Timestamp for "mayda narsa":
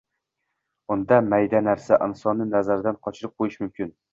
1.27-2.01